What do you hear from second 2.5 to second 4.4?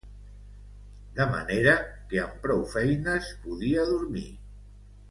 feines podia dormir